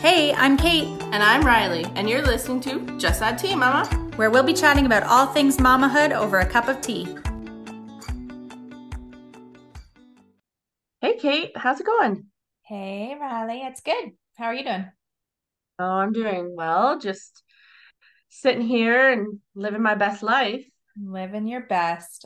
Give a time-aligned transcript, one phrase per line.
[0.00, 3.84] Hey, I'm Kate, And I'm Riley, and you're listening to Just Add Tea, Mama.
[4.14, 7.16] where we'll be chatting about all things mamahood over a cup of tea.
[11.00, 12.26] Hey, Kate, how's it going?
[12.64, 14.12] Hey, Riley, it's good.
[14.36, 14.86] How are you doing?
[15.80, 17.00] Oh, I'm doing well.
[17.00, 17.42] Just
[18.28, 20.64] sitting here and living my best life.
[20.96, 22.24] Living your best.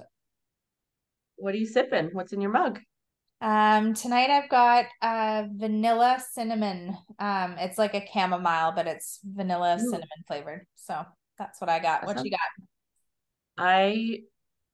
[1.36, 2.10] What are you sipping?
[2.12, 2.80] What's in your mug?
[3.42, 6.96] Um, tonight I've got uh vanilla cinnamon.
[7.18, 9.90] Um, it's like a chamomile, but it's vanilla Ooh.
[9.90, 10.66] cinnamon flavored.
[10.76, 11.04] So
[11.38, 12.02] that's what I got.
[12.02, 12.38] That What you got?
[13.58, 14.20] I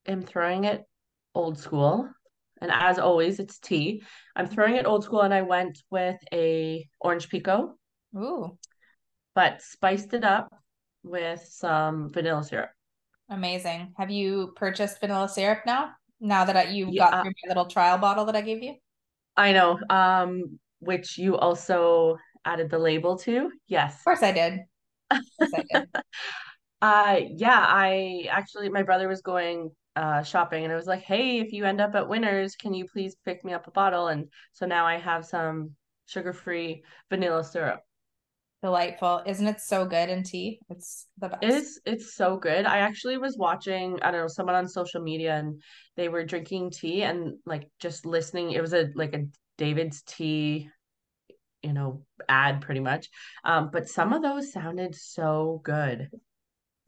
[0.07, 0.85] am throwing it
[1.35, 2.09] old school.
[2.61, 4.03] And as always, it's tea.
[4.37, 7.75] I'm throwing it old school, and I went with a orange pekoe,
[8.17, 8.59] Ooh,
[9.35, 10.53] but spiced it up
[11.03, 12.71] with some vanilla syrup.
[13.31, 13.95] amazing.
[13.97, 15.93] Have you purchased vanilla syrup now?
[16.21, 18.77] Now that I, you Yeah, got through my little trial bottle that I gave you?
[19.37, 19.79] I know.
[19.91, 23.51] Um, which you also added the label to.
[23.67, 23.95] Yes.
[23.99, 24.61] Of course I did.
[25.41, 25.89] Of course I did.
[26.81, 31.41] Uh yeah, I actually my brother was going uh shopping and I was like, "Hey,
[31.41, 34.29] if you end up at Winners, can you please pick me up a bottle?" And
[34.53, 35.75] so now I have some
[36.07, 37.83] sugar-free vanilla syrup.
[38.63, 39.23] Delightful.
[39.25, 40.59] Isn't it so good in tea?
[40.69, 41.45] It's the best.
[41.45, 42.67] is it's so good.
[42.67, 45.63] I actually was watching, I don't know, someone on social media and
[45.97, 48.51] they were drinking tea and like just listening.
[48.51, 49.27] It was a like a
[49.59, 50.69] David's tea,
[51.63, 53.09] you know, ad pretty much.
[53.45, 56.11] Um, but some of those sounded so good.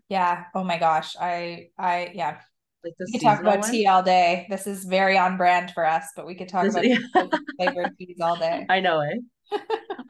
[0.09, 0.47] Yeah.
[0.57, 1.15] Oh my gosh.
[1.21, 2.41] I I yeah.
[2.83, 3.71] Like We could talk about one.
[3.71, 4.47] tea all day.
[4.51, 6.99] This is very on brand for us, but we could talk This- about yeah.
[7.59, 8.67] flavored teas all day.
[8.69, 9.21] I know it.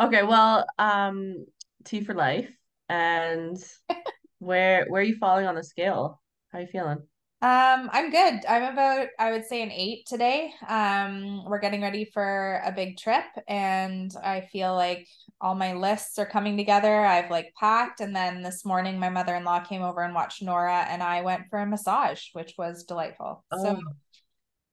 [0.01, 1.45] Okay, well, um,
[1.85, 2.51] Tea for life.
[2.89, 3.63] And
[4.39, 6.21] where where are you falling on the scale?
[6.51, 7.03] How are you feeling?
[7.43, 8.45] Um, I'm good.
[8.47, 10.53] I'm about, I would say an eight today.
[10.69, 15.09] Um, we're getting ready for a big trip, and I feel like
[15.41, 17.01] all my lists are coming together.
[17.01, 21.03] I've like packed, and then this morning my mother-in-law came over and watched Nora, and
[21.03, 23.43] I went for a massage, which was delightful.
[23.53, 23.81] So Oh,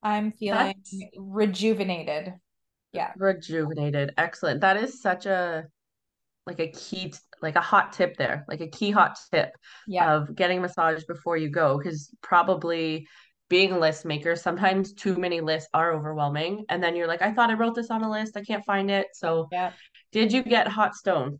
[0.03, 0.75] I'm feeling
[1.17, 2.33] rejuvenated.
[2.97, 3.13] Yeah.
[3.17, 4.13] rejuvenated.
[4.17, 4.61] Excellent.
[4.61, 5.65] That is such a
[6.45, 9.51] like a key like a hot tip there, like a key hot tip
[9.87, 10.13] Yeah.
[10.15, 13.07] of getting a massage before you go, because probably
[13.49, 16.65] being a list maker, sometimes too many lists are overwhelming.
[16.69, 18.89] And then you're like, I thought I wrote this on a list, I can't find
[18.91, 19.07] it.
[19.13, 19.71] So Yeah.
[20.11, 21.39] did you get hot stone?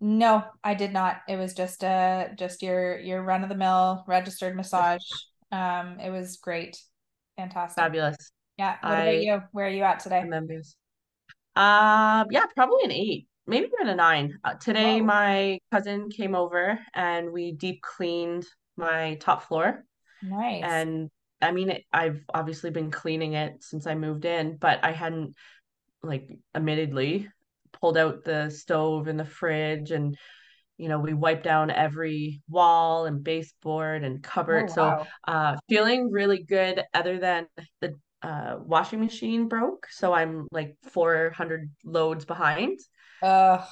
[0.00, 1.22] No, I did not.
[1.28, 5.02] It was just uh just your your run of the mill registered massage.
[5.52, 6.76] Um, it was great.
[7.36, 7.82] Fantastic.
[7.82, 8.16] Fabulous.
[8.56, 8.76] Yeah.
[8.82, 9.42] What about you?
[9.52, 10.22] Where are you at today?
[10.32, 10.76] envious.
[11.56, 14.38] Um, yeah, probably an eight, maybe even a nine.
[14.42, 15.06] Uh, today, Whoa.
[15.06, 18.44] my cousin came over and we deep cleaned
[18.76, 19.84] my top floor.
[20.22, 20.64] Nice.
[20.64, 21.10] And
[21.40, 25.34] I mean, it, I've obviously been cleaning it since I moved in, but I hadn't,
[26.02, 27.28] like, admittedly
[27.72, 30.16] pulled out the stove and the fridge and,
[30.76, 34.70] you know, we wiped down every wall and baseboard and Oh cupboard.
[34.70, 37.46] So, uh, feeling really good other than
[37.80, 39.86] the uh washing machine broke.
[39.90, 42.78] So I'm like 400 loads behind.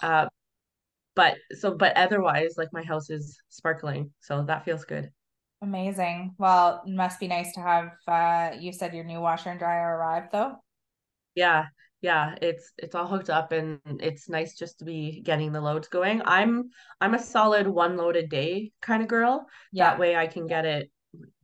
[0.03, 0.27] Uh,
[1.15, 4.13] but so, but otherwise, like my house is sparkling.
[4.21, 5.11] So that feels good.
[5.63, 6.35] amazing.
[6.39, 9.97] Well, it must be nice to have uh you said your new washer and dryer
[9.97, 10.57] arrived though.
[11.35, 11.67] Yeah,
[12.01, 15.89] yeah, it's it's all hooked up and it's nice just to be getting the loads
[15.89, 16.23] going.
[16.25, 16.71] I'm
[17.01, 19.47] I'm a solid one load a day kind of girl.
[19.73, 19.91] Yeah.
[19.91, 20.91] That way I can get it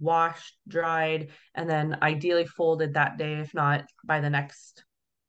[0.00, 4.84] washed, dried, and then ideally folded that day, if not by the next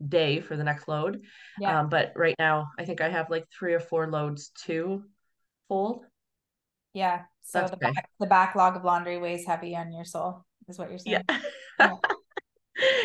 [0.06, 1.22] day for the next load.
[1.60, 1.82] Yeah.
[1.82, 5.04] Um, but right now I think I have like three or four loads to
[5.68, 6.06] fold.
[6.94, 7.24] Yeah.
[7.42, 7.92] So That's the okay.
[7.94, 11.24] back the backlog of laundry weighs heavy on your soul, is what you're saying.
[11.80, 11.96] Yeah.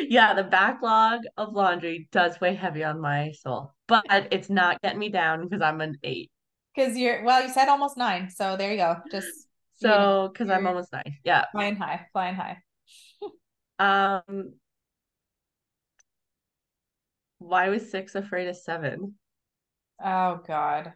[0.09, 4.99] Yeah, the backlog of laundry does weigh heavy on my soul, but it's not getting
[4.99, 6.31] me down because I'm an eight.
[6.75, 8.97] Because you're well, you said almost nine, so there you go.
[9.11, 9.29] Just
[9.85, 11.17] So, because I'm almost nine.
[11.25, 11.45] Yeah.
[11.53, 12.59] flying high, flying high.
[13.79, 14.55] Um,
[17.39, 19.15] why was six afraid of seven?
[20.03, 20.93] Oh God.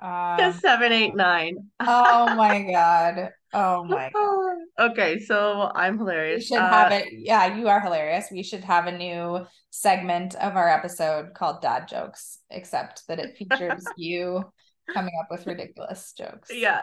[0.00, 1.70] Um, seven, eight, nine.
[1.80, 3.30] oh my God.
[3.52, 4.90] Oh my God.
[4.92, 6.48] Okay, so I'm We hilarious.
[6.48, 7.08] should have Uh, it.
[7.12, 8.28] Yeah, you are hilarious.
[8.32, 13.36] We should have a new segment of our episode called Dad Jokes, except that it
[13.36, 14.50] features you
[14.94, 16.50] coming up with ridiculous jokes.
[16.50, 16.82] yeah.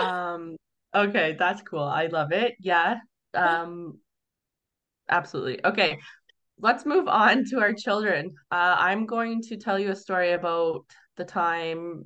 [0.00, 0.56] Um,
[0.94, 1.82] okay, that's cool.
[1.82, 2.54] I love it.
[2.60, 2.98] Yeah.
[3.34, 3.98] Um,
[5.08, 5.64] absolutely.
[5.64, 5.98] Okay,
[6.58, 8.34] let's move on to our children.
[8.50, 10.84] Uh, I'm going to tell you a story about
[11.16, 12.04] the time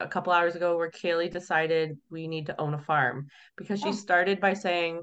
[0.00, 3.92] a couple hours ago where Kaylee decided we need to own a farm because she
[3.92, 5.02] Oh, started by saying,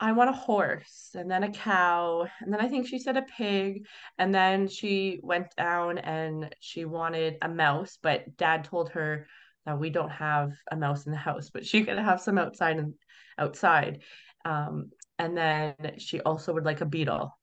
[0.00, 2.26] I want a horse and then a cow.
[2.40, 3.86] And then I think she said a pig.
[4.18, 9.26] And then she went down and she wanted a mouse, but dad told her
[9.66, 12.78] that we don't have a mouse in the house, but she could have some outside
[12.78, 12.94] and
[13.38, 14.02] outside.
[14.44, 17.36] Um, and then she also would like a beetle.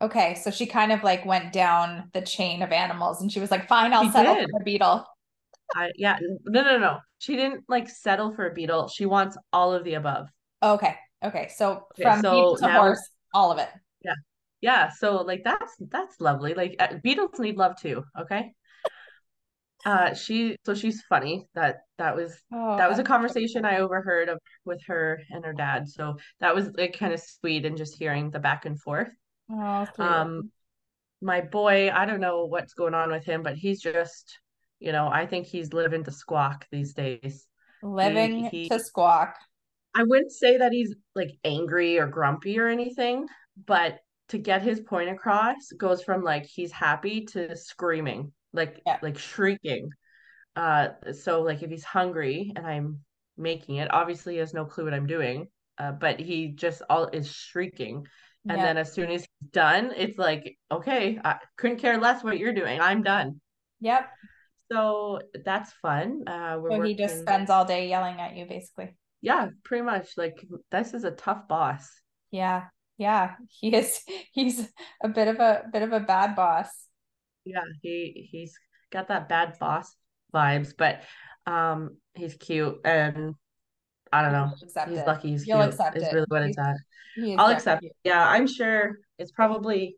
[0.00, 3.50] Okay, so she kind of like went down the chain of animals and she was
[3.50, 4.48] like, fine, I'll She settle did.
[4.50, 5.04] for a beetle.
[5.74, 6.98] I yeah, no, no, no.
[7.18, 8.88] She didn't like settle for a beetle.
[8.88, 10.28] She wants all of the above.
[10.62, 11.48] Okay, okay.
[11.56, 13.68] So Okay, from beetle to now horse, all of it.
[14.04, 14.14] yeah.
[14.60, 16.54] Yeah, so like that's that's lovely.
[16.54, 18.54] Like uh, beetles need love too, okay?
[19.84, 21.46] Uh she so she's funny.
[21.54, 25.52] That that was Oh, that was a conversation I overheard of with her and her
[25.52, 25.88] dad.
[25.88, 29.10] So that was like kind of sweet and just hearing the back and forth.
[29.50, 29.86] Oh.
[29.98, 30.50] Um
[31.20, 34.38] my boy, I don't know what's going on with him, but he's just,
[34.78, 37.46] you know, I think he's living to squawk these days.
[37.80, 39.36] He Living he to squawk.
[39.94, 43.26] I wouldn't say that he's like angry or grumpy or anything,
[43.66, 43.98] but
[44.28, 48.98] to get his point across goes from like he's happy to screaming, like Yeah.
[49.02, 49.90] like shrieking.
[50.56, 53.00] Uh so like if he's hungry and I'm
[53.36, 55.48] making it, obviously he has no clue what I'm doing.
[55.78, 58.06] Uh, but he just all is shrieking.
[58.48, 58.64] And Yeah.
[58.64, 62.54] then as soon as he's done, it's like, okay, I couldn't care less what you're
[62.54, 62.80] doing.
[62.80, 63.40] I'm done.
[63.80, 64.08] Yep.
[64.70, 66.26] So that's fun.
[66.26, 68.94] Uh we're So he just spends all day yelling at you, basically.
[69.20, 71.88] yeah, pretty much like this is a tough boss.
[72.30, 72.68] Yeah.
[72.96, 73.36] Yeah.
[73.48, 74.02] He is
[74.32, 74.68] he's
[75.02, 76.68] a bit of a bit of a bad boss.
[77.48, 78.54] Yeah, he he's
[78.90, 79.94] got that bad boss
[80.34, 81.02] vibes, but
[81.46, 83.34] um he's cute and
[84.12, 84.52] I don't know.
[84.86, 85.06] He's it.
[85.06, 86.14] lucky he's You'll cute accept is it.
[86.14, 86.76] really what He's it's at.
[87.36, 87.82] I'll accept.
[87.82, 87.92] cute.
[88.04, 89.96] Yeah, I'm sure it's probably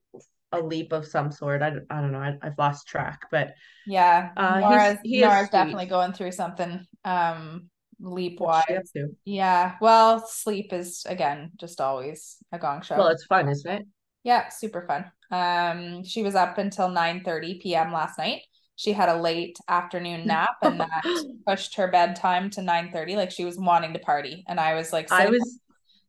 [0.53, 1.63] a leap of some sort.
[1.63, 2.19] I, I don't know.
[2.19, 3.55] I, I've lost track, but
[3.87, 4.33] Yeah.
[4.37, 7.71] uh he's Nora's he is Nora's definitely going through something um
[8.01, 8.93] leap wise.
[9.25, 9.77] Yeah.
[9.81, 12.97] Well, sleep is again just always a gong show.
[12.97, 13.87] Well, it's fun, isn't it?
[14.23, 15.11] Yeah, super fun.
[15.31, 17.93] Um, she was up until 9:30 p.m.
[17.93, 18.43] last night.
[18.77, 21.05] She had a late afternoon nap and that
[21.47, 23.17] pushed her bedtime to 9:30.
[23.17, 24.45] Like she was wanting to party.
[24.49, 25.59] And I was like I was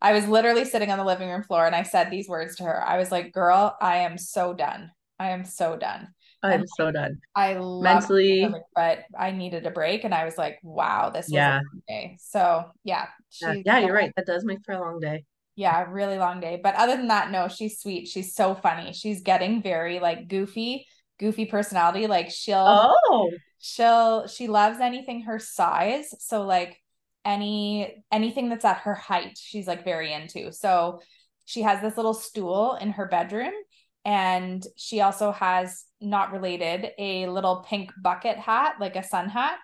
[0.01, 2.63] I was literally sitting on the living room floor and I said these words to
[2.63, 2.83] her.
[2.83, 4.91] I was like, girl, I am so done.
[5.19, 6.07] I am so done.
[6.41, 7.19] I'm so done.
[7.35, 11.33] I love Mentally, but I needed a break and I was like, wow, this was
[11.33, 11.59] a yeah.
[11.59, 12.17] long day.
[12.19, 13.07] So yeah,
[13.41, 14.11] Yeah, yeah, you're right.
[14.15, 15.23] That does make for a long day.
[15.55, 16.59] Yeah, really long day.
[16.61, 18.07] But other than that, no, she's sweet.
[18.07, 18.93] She's so funny.
[18.93, 20.87] She's getting very like goofy,
[21.19, 22.07] goofy personality.
[22.07, 26.13] Like she'll Oh, she'll she loves anything her size.
[26.19, 26.79] So like
[27.25, 30.51] any anything that's at her height, she's like very into.
[30.53, 31.01] So
[31.45, 33.53] she has this little stool in her bedroom
[34.05, 39.57] and she also has not related a little pink bucket hat, like a sun hat.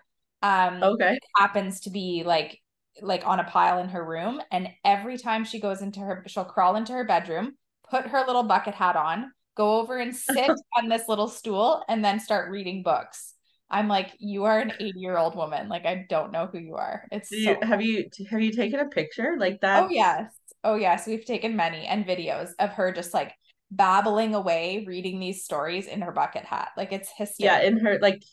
[0.44, 1.14] Um okay.
[1.14, 2.60] it happens to be like
[3.02, 6.46] like on a pile in her room and every time she goes into her she'll
[6.46, 7.54] crawl into her bedroom,
[7.90, 12.04] put her little bucket hat on, go over and sit on this little stool and
[12.04, 13.34] then start reading books.
[13.70, 15.68] I'm like, you are an 80 year old woman.
[15.68, 17.06] Like, I don't know who you are.
[17.12, 19.36] It's you so, have you have you taken a picture?
[19.38, 19.84] Like that?
[19.84, 20.34] oh, yes.
[20.64, 21.06] Oh, yes.
[21.06, 23.34] We've taken many and videos of her just like
[23.70, 26.70] babbling away, reading these stories in her bucket hat.
[26.78, 27.46] Like, it's history.
[27.46, 28.24] yeah, in her like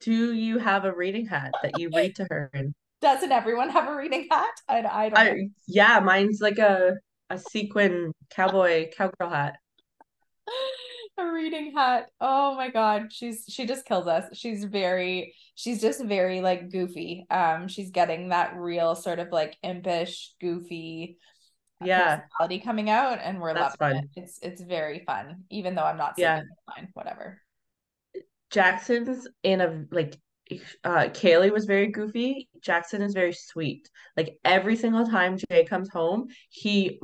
[0.00, 2.74] do you have a reading hat that you read to her in?
[3.02, 4.60] Doesn't everyone have a reading hat?
[4.68, 5.30] I, I don't.
[5.30, 6.94] I yeah, mine's like a
[7.30, 9.56] a sequin cowboy cowgirl hat.
[11.18, 12.10] a reading hat.
[12.20, 13.12] Oh my God.
[13.12, 14.24] She's, she just kills us.
[14.36, 17.26] She's very, she's just very like goofy.
[17.30, 21.18] Um, she's getting that real sort of like impish, goofy
[21.80, 24.04] Yeah, personality coming out and we're that's loving it.
[24.04, 24.10] fun.
[24.16, 27.40] It's it's very fun, even though I'm not Yeah, fine, whatever.
[28.50, 30.18] Jackson's in a like
[30.84, 32.48] uh Kaylee was very goofy.
[32.62, 33.88] Jackson is very sweet.
[34.16, 37.00] Like every single time Jay comes home, he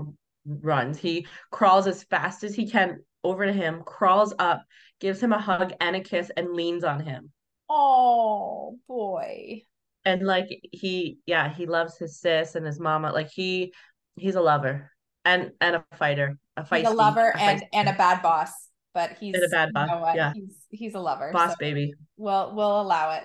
[0.47, 0.99] runs.
[0.99, 4.62] He crawls as fast as he can over to him, crawls up,
[5.00, 7.31] gives him a hug and a kiss, and leans on him.
[7.69, 9.62] Oh boy.
[10.05, 13.12] And like he, yeah, he loves his sis and his mama.
[13.12, 13.73] Like he,
[14.15, 14.93] he's a lover
[15.25, 18.53] and and a fighter, a fighter, a lover a and and a bad boss,
[18.95, 19.88] but and a he's bad you boss.
[19.88, 20.15] know what?
[20.15, 21.93] Yeah, He's he's a lover, so boss baby.
[22.17, 23.25] we'll we'll allow it.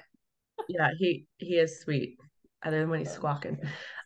[0.69, 2.17] Yeah, he he is sweet.
[2.63, 3.57] Other than when he's squawking,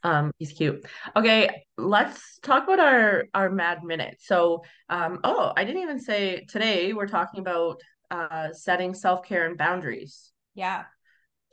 [0.03, 0.85] um, he's cute.
[1.15, 4.17] Okay, let's talk about our our mad minute.
[4.21, 7.81] So, um, oh, I didn't even say today we're talking about
[8.11, 10.31] uh setting self-care and boundaries.
[10.53, 10.83] Yeah.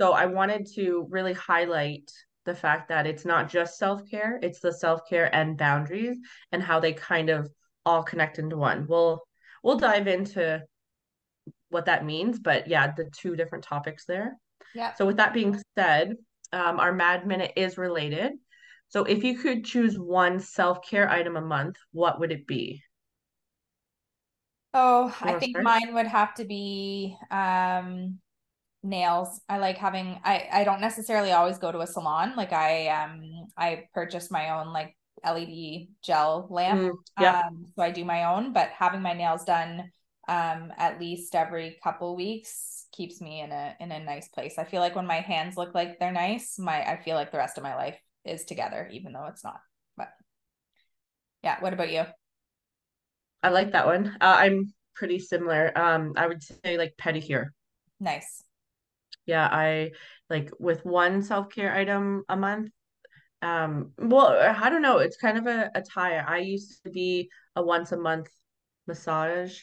[0.01, 2.11] So I wanted to really highlight
[2.45, 6.19] the fact that it's not just self-care, it's the self-care and boundaries
[6.53, 7.49] and how they kind of
[7.85, 8.87] all connect into one.
[8.89, 9.23] We'll
[9.65, 10.63] we'll dive into
[11.71, 14.37] what that means, but yeah, the two different topics there.
[14.75, 14.95] Yeah.
[14.97, 16.17] So with that being said,
[16.53, 18.33] um, our Mad Minute is related.
[18.89, 22.83] So if you could choose one self-care item a month, what would it be?
[24.75, 25.65] Oh, I think start?
[25.65, 28.21] mine would have to be um
[28.83, 29.41] nails.
[29.49, 32.35] I like having I I don't necessarily always go to a salon.
[32.37, 36.83] Like I um I purchased my own like LED gel lamp.
[36.83, 37.37] Mm, yep.
[37.41, 39.93] Um so I do my own, but having my nails done
[40.29, 44.59] um at least every couple weeks keeps me in a in a nice place.
[44.59, 47.39] I feel like when my hands look like they're nice, my I feel like the
[47.39, 49.61] rest of my life is together even though it's not.
[49.97, 50.09] But
[51.43, 52.05] yeah, what about you?
[53.43, 54.17] I like that one.
[54.21, 55.77] Uh, I'm pretty similar.
[55.77, 57.47] Um, I would say like pedicure.
[57.99, 58.45] Nice.
[59.27, 59.93] Yeah, I
[60.31, 62.71] like with one self-care item a month.
[63.41, 64.99] Um, well, I don't know.
[64.99, 66.19] It's kind of a, a tie.
[66.19, 68.29] I used to be a once a month
[68.87, 69.59] massage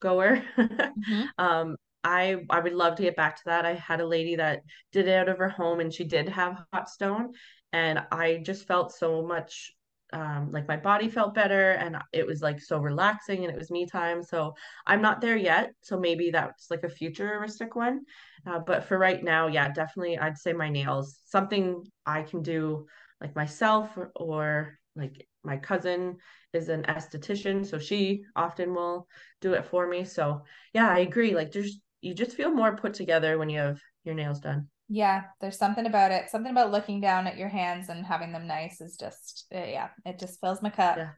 [0.00, 0.42] goer.
[0.58, 1.22] Mm-hmm.
[1.38, 3.66] Um, I I would love to get back to that.
[3.66, 4.62] I had a lady that
[4.92, 7.32] did it out of her home and she did have hot stone
[7.72, 9.72] and I just felt so much
[10.14, 13.70] um like my body felt better and it was like so relaxing and it was
[13.70, 14.22] me time.
[14.22, 14.54] So
[14.86, 15.72] I'm not there yet.
[15.82, 18.00] So maybe that's like a futuristic one.
[18.46, 21.20] Uh, but for right now, yeah, definitely I'd say my nails.
[21.24, 22.86] Something I can do
[23.20, 26.16] like myself or, or like my cousin
[26.52, 29.06] is an esthetician, so she often will
[29.40, 30.04] do it for me.
[30.04, 30.42] So
[30.74, 31.34] yeah, I agree.
[31.34, 34.68] Like there's you just feel more put together when you have your nails done.
[34.88, 36.30] Yeah, there's something about it.
[36.30, 39.88] Something about looking down at your hands and having them nice is just, uh, yeah,
[40.06, 40.96] it just fills my cup.
[40.96, 41.10] Yeah.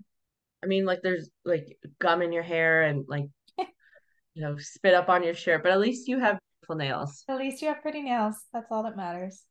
[0.63, 3.27] I mean, like there's like gum in your hair and like,
[3.59, 7.25] you know, spit up on your shirt, but at least you have beautiful nails.
[7.29, 8.37] At least you have pretty nails.
[8.53, 9.45] That's all that matters.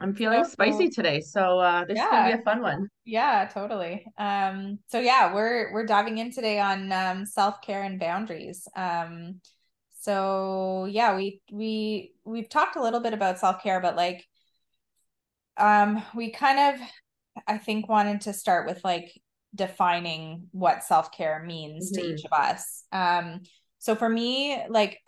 [0.00, 2.88] I'm feeling So, spicy today, so uh this is gonna be a fun one.
[3.04, 4.06] yeah, totally.
[4.18, 8.68] Um, so yeah, we're we're diving in today on um self-care and boundaries.
[8.76, 9.40] Um,
[10.00, 14.26] so yeah, we we we've talked a little bit about self-care, but like
[15.56, 16.88] um we kind of
[17.46, 19.12] I think wanted to start with like
[19.54, 22.84] defining what self-care means to hmm each of us.
[22.92, 23.42] Um,
[23.78, 25.00] so for me, like,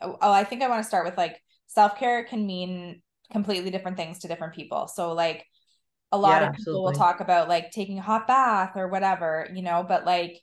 [0.00, 4.20] oh, I think I want to start with like self-care can mean completely different things
[4.20, 4.88] to different people.
[4.88, 5.46] So like
[6.12, 9.48] a lot Yeah, of people will talk about like taking a hot bath or whatever,
[9.54, 10.40] you know, but like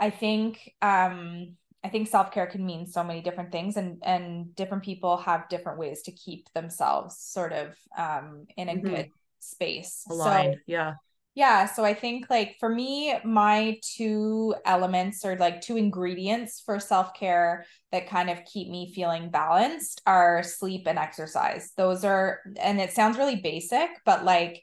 [0.00, 4.84] I think um I think self-care can mean so many different things and and different
[4.84, 9.10] people have different ways to keep themselves sort of um in a good hmm
[9.40, 10.06] space.
[10.10, 10.94] So Yeah.
[11.40, 16.78] Yeah, so I think like for me, my two elements or like two ingredients for
[16.78, 21.72] self-care that kind of keep me feeling balanced are sleep and exercise.
[21.78, 24.62] Those are, and it sounds really basic, but like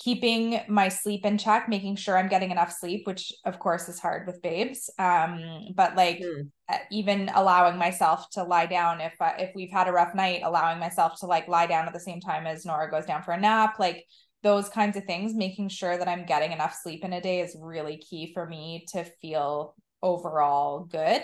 [0.00, 4.00] keeping my sleep in check, making sure I'm getting enough sleep, which of course is
[4.00, 4.90] hard with babes.
[4.98, 6.20] Um, but like
[6.68, 10.42] uh, even allowing myself to lie down if I, if we've had a rough night,
[10.42, 13.30] allowing myself to like lie down at the same time as Nora goes down for
[13.30, 14.04] a nap, like
[14.44, 17.56] those kinds of things, making sure that I'm getting enough sleep in a day is
[17.58, 21.22] really key for me to feel overall good.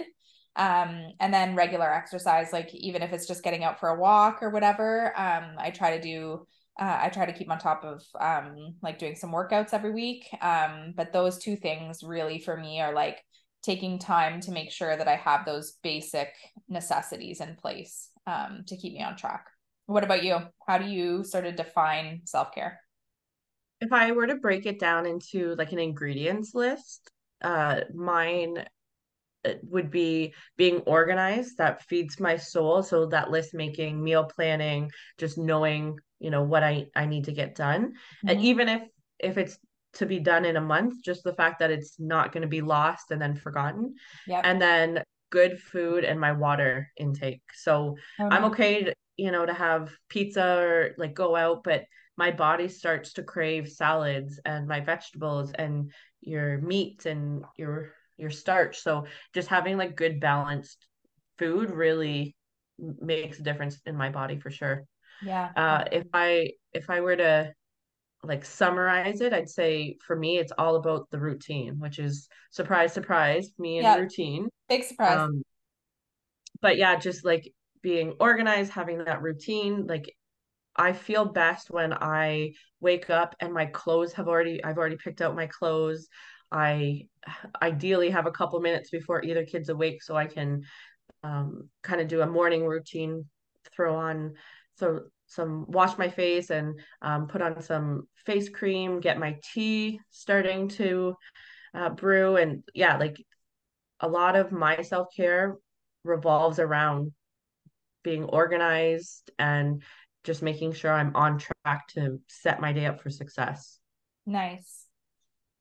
[0.56, 4.42] Um, and then regular exercise, like even if it's just getting out for a walk
[4.42, 6.46] or whatever, um, I try to do
[6.80, 10.26] uh, I try to keep on top of um, like doing some workouts every week.
[10.40, 13.22] Um, but those two things really for me are like
[13.62, 16.32] taking time to make sure that I have those basic
[16.70, 19.44] necessities in place um, to keep me on track.
[19.86, 20.38] What about you?
[20.66, 22.80] How do you sort of define self care?
[23.80, 27.10] If I were to break it down into like an ingredients list,
[27.42, 28.64] uh mine
[29.44, 32.82] uh, would be being organized that feeds my soul.
[32.82, 37.32] So that list making meal planning just knowing you know what i i need to
[37.32, 37.94] get done.
[38.26, 38.44] And Mm-hmm.
[38.44, 38.82] even if
[39.18, 39.58] if it's
[39.94, 42.60] to be done in a month just the fact that it's not going to be
[42.60, 43.94] lost and then forgotten.
[44.26, 44.44] Yep.
[44.44, 47.42] and then good food and my water intake.
[47.54, 51.84] So i'm okay to, you know to have pizza or like go out but
[52.20, 57.76] my body starts to crave salads and my vegetables and your meat and your
[58.18, 60.86] your starch so just having like good balanced
[61.38, 62.36] food really
[63.00, 64.84] makes a difference in my body for sure.
[65.22, 65.50] Yeah.
[65.56, 67.52] Uh, if I if I were to
[68.22, 72.92] like summarize it, I'd say for me it's all about the routine, which is surprise,
[72.92, 73.96] surprise, me and Yeah.
[73.96, 74.48] routine.
[74.68, 75.20] Big surprise.
[75.20, 75.42] Um,
[76.60, 80.14] but yeah, just like being organized, having that routine, like
[80.76, 85.20] I feel best when I wake up and my clothes have already I've already picked
[85.20, 86.08] out my clothes.
[86.52, 87.06] I
[87.62, 90.62] ideally have a couple minutes before either kid's awake so I can
[91.22, 93.26] um, kind of do a morning routine,
[93.72, 94.34] throw on
[94.76, 100.00] so some wash my face and um, put on some face cream, get my tea
[100.10, 101.14] starting to
[101.74, 103.16] uh, brew, and yeah, like
[104.00, 105.56] a lot of my self care
[106.02, 107.12] revolves around
[108.02, 109.82] being organized and
[110.24, 113.78] just making sure I'm on track to set my day up for success.
[114.26, 114.86] Nice.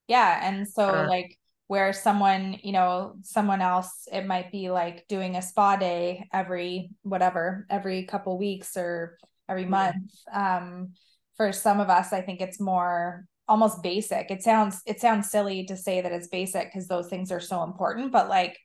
[0.07, 0.39] Yeah.
[0.43, 1.37] And so, Uh, like,
[1.67, 6.91] where someone, you know, someone else, it might be like doing a spa day every
[7.03, 9.17] whatever, every couple weeks or
[9.49, 9.69] every Mhm.
[9.71, 10.13] month.
[10.33, 10.93] Um,
[11.37, 14.31] for some of us, I think it's more almost basic.
[14.31, 17.63] It sounds it sounds silly to say that it's basic because those things are so
[17.63, 18.57] important, but like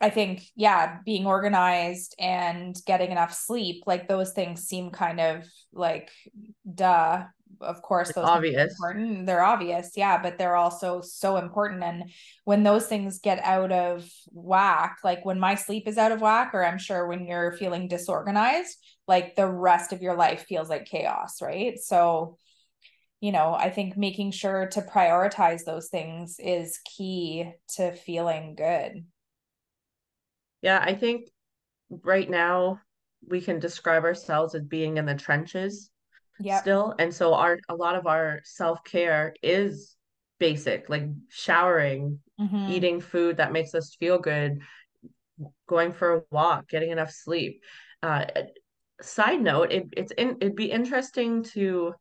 [0.00, 5.44] I think, yeah, being organized and getting enough sleep, like those things seem kind of
[5.72, 6.10] like
[6.72, 7.24] duh.
[7.60, 8.72] Of course, like those obvious.
[8.72, 9.26] important.
[9.26, 11.82] They're obvious, yeah, but they're also so important.
[11.82, 12.04] And
[12.44, 16.50] when those things get out of whack, like when my sleep is out of whack,
[16.54, 18.76] or I'm sure when you're feeling disorganized,
[19.08, 21.76] like the rest of your life feels like chaos, right?
[21.80, 22.36] So,
[23.20, 29.04] you know, I think making sure to prioritize those things is key to feeling good.
[30.62, 31.28] Yeah, I think
[32.02, 32.80] right now
[33.26, 35.90] we can describe ourselves as being in the trenches
[36.40, 36.62] Yep.
[36.62, 36.94] still.
[36.98, 39.96] And so our a lot of our self-care is
[40.38, 42.72] basic, like showering, Mm-hmm.
[42.72, 44.60] eating food that makes us feel good,
[45.66, 47.62] going for a walk, getting enough sleep.
[48.02, 48.24] Uh,
[49.00, 51.94] side note, it, it's in, it'd be interesting to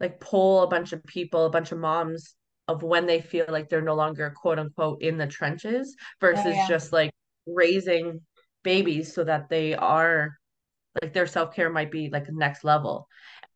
[0.00, 2.34] like poll a bunch of people, a bunch of moms
[2.68, 6.56] of when they feel like they're no longer quote unquote in the trenches Oh versus
[6.56, 6.68] yeah.
[6.68, 7.10] just like
[7.46, 8.20] raising
[8.62, 10.32] babies so that they are
[11.02, 13.08] like their self-care might be like next level.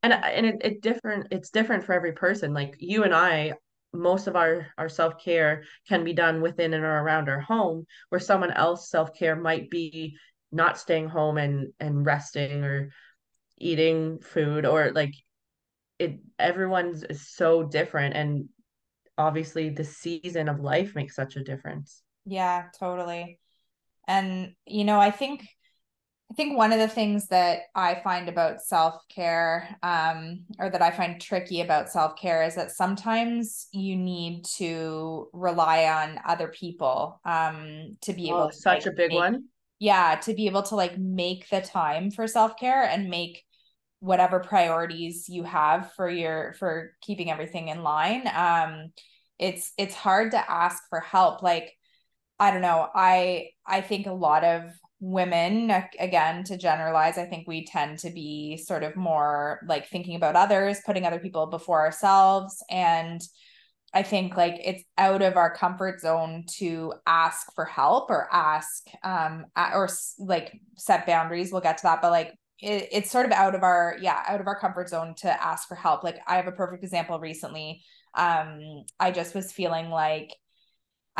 [0.02, 2.54] And and it, it different it's different for every person.
[2.54, 3.54] Like you and I,
[3.92, 8.20] most of our our self-care can be done within and or around our home, where
[8.20, 10.16] someone else self-care might be
[10.52, 12.90] not staying home and and resting or
[13.58, 15.14] eating food or like
[15.98, 18.48] it everyone's is so different and
[19.16, 22.02] obviously the season of life makes such a difference.
[22.24, 23.40] Yeah, totally.
[24.08, 25.46] And you know, I think
[26.30, 30.90] I think one of the things that I find about self-care, um, or that I
[30.90, 37.96] find tricky about self-care is that sometimes you need to rely on other people, um,
[38.02, 39.44] to be able Oh, to such like a big make, one.
[39.78, 43.42] yeah, to be able to like make the time for self-care and make
[44.00, 48.28] whatever priorities you have for your for keeping everything in line.
[48.28, 48.92] Um,
[49.38, 51.42] it's it's hard to ask for help.
[51.42, 51.72] Like
[52.38, 52.88] I don't know.
[52.94, 55.70] I I think a lot of women
[56.00, 60.34] again to generalize i think we tend to be sort of more like thinking about
[60.34, 63.20] others putting other people before ourselves and
[63.94, 68.86] i think like it's out of our comfort zone to ask for help or ask
[69.04, 73.30] um or like set boundaries we'll get to that but like it, it's sort of
[73.30, 76.34] out of our yeah out of our comfort zone to ask for help like i
[76.34, 77.80] have a perfect example recently
[78.14, 80.34] um i just was feeling like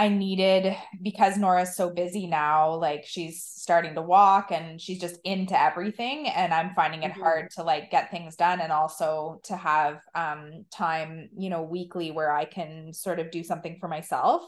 [0.01, 5.19] I needed because Nora's so busy now, like she's starting to walk and she's just
[5.25, 7.21] into everything and I'm finding it Mhm.
[7.21, 12.13] hard to like get things done and also to have um time, you know, weekly
[12.13, 14.43] where I can sort of do something for myself.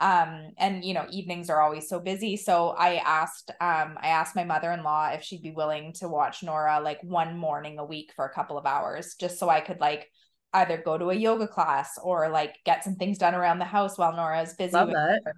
[0.00, 2.36] Um and you know, evenings are always so busy.
[2.36, 6.80] So I asked um I asked my mother-in-law if she'd be willing to watch Nora
[6.80, 10.10] like one morning a week for a couple of hours just so I could like
[10.52, 13.98] either go to a yoga class or like get some things done around the house
[13.98, 15.20] while Nora's busy Love that.
[15.24, 15.34] her.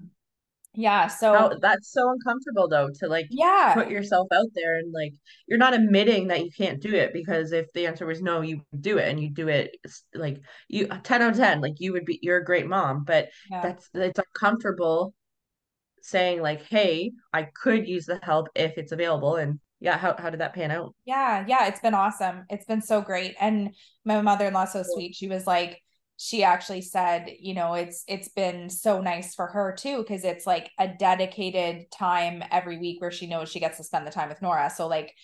[0.75, 4.93] Yeah, How so that's so uncomfortable though to like yeah put yourself out there and
[4.93, 5.13] like
[5.49, 8.61] you're not admitting that you can't do it because if the answer was no, you
[8.71, 9.77] would do it and you do it
[10.15, 13.29] like you 10 out of 10, like you would be you're a great mom, but
[13.51, 13.63] yeah.
[13.63, 15.15] that's it's uncomfortable
[16.03, 19.37] saying like, hey, I could use the help if it's available.
[19.37, 20.95] And yeah, how how did that pan out?
[21.05, 22.45] Yeah, yeah, it's been awesome.
[22.51, 23.37] It's been so great.
[23.41, 25.15] And my mother-in-law so sweet.
[25.15, 25.83] She was like
[26.21, 30.47] she actually said, you know, it's it's been so nice for her too because it's
[30.47, 34.29] like a dedicated time every week where she knows she gets to spend the time
[34.29, 34.69] with Nora.
[34.69, 35.15] So like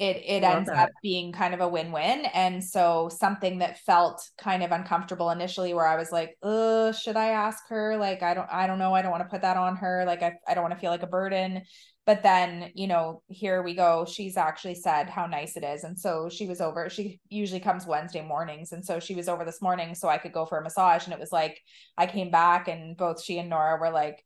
[0.00, 2.24] it it ends up being kind of a win-win.
[2.34, 7.16] And so something that felt kind of uncomfortable initially where I was like, "Uh, should
[7.16, 7.96] I ask her?
[7.96, 8.94] Like I don't I don't know.
[8.94, 10.04] I don't want to put that on her.
[10.06, 11.62] Like I I don't want to feel like a burden."
[12.10, 14.04] But then you know here we go.
[14.04, 15.84] She's actually said how nice it is.
[15.84, 18.72] And so she was over she usually comes wednesday mornings.
[18.72, 21.04] And so she was over this morning so i could go for a massage.
[21.04, 21.56] And it was like
[21.96, 24.18] i came back and both she and nora were like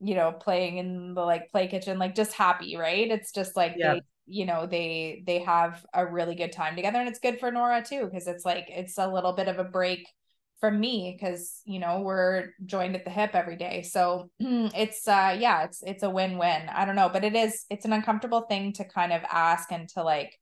[0.00, 3.10] you know playing in the like play kitchen like just happy right?
[3.10, 3.94] It's just like Yeah.
[3.94, 6.98] they you know they they have a really good time together.
[7.00, 9.64] And it's good for nora too because it's like it's a little bit of a
[9.64, 10.06] break
[10.62, 13.82] from me because you know we're joined at the hip every day.
[13.82, 16.68] So it's uh yeah it's it's a win-win.
[16.68, 19.88] I don't know but it is it's an uncomfortable thing to kind of ask and
[19.90, 20.38] to like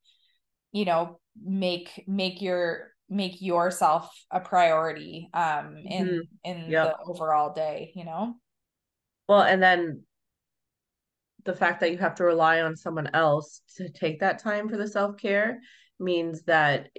[0.72, 7.54] you know make make your make yourself a priority um in hmm in the overall
[7.54, 8.34] day you know?
[9.26, 10.02] Well, and then
[11.44, 14.76] the fact that you have to rely on someone else to take that time for
[14.76, 15.60] the self-care
[15.98, 16.90] means that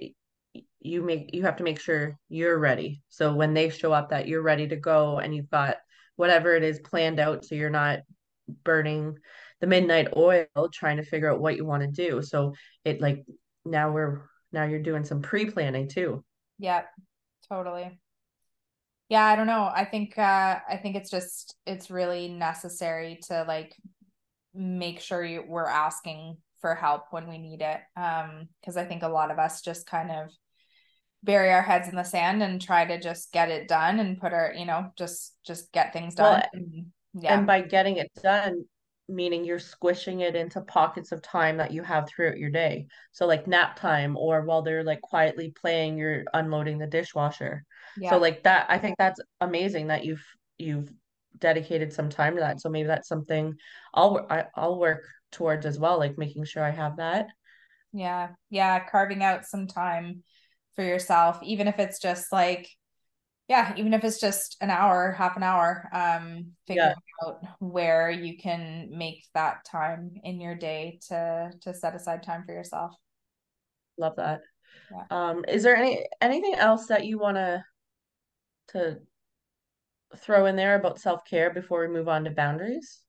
[0.84, 3.02] you make you have to make sure you're ready.
[3.08, 5.76] So when they show up that you're ready to go and you've got
[6.16, 8.00] whatever it is planned out so you're not
[8.64, 9.16] burning
[9.60, 12.20] the midnight oil trying to figure out what you want to do.
[12.22, 13.24] So it like
[13.64, 16.24] now we're now you're doing some pre-planning too.
[16.58, 16.82] Yeah,
[17.48, 17.98] totally.
[19.08, 19.70] Yeah, I don't know.
[19.72, 23.76] I think uh I think it's just it's really necessary to like
[24.54, 27.80] make sure you, we're asking for help when we need it.
[27.96, 30.30] Um because I think a lot of us just kind of
[31.22, 34.32] bury our heads in the sand and try to just get it done and put
[34.32, 36.40] our, you know, just just get things done.
[36.40, 37.36] Well, and, yeah.
[37.36, 38.64] And by getting it done,
[39.08, 42.86] meaning you're squishing it into pockets of time that you have throughout your day.
[43.12, 47.64] So like nap time or while they're like quietly playing, you're unloading the dishwasher.
[47.96, 48.10] Yeah.
[48.10, 50.24] So like that, I think that's amazing that you've
[50.58, 50.92] you've
[51.38, 52.60] dedicated some time to that.
[52.60, 53.54] So maybe that's something
[53.94, 57.26] I'll I, will i will work towards as well, like making sure I have that.
[57.92, 60.22] Yeah, yeah, carving out some time
[60.74, 62.68] for yourself, even if it's just like
[63.48, 67.28] yeah, even if it's just an hour, half an hour, um, figuring yeah.
[67.28, 72.44] out where you can make that time in your day to to set aside time
[72.46, 72.94] for yourself.
[73.98, 74.40] Love that.
[74.90, 75.04] Yeah.
[75.10, 77.64] Um, is there any anything else that you want to
[78.68, 78.98] to
[80.16, 83.02] throw in there about self care before we move on to boundaries?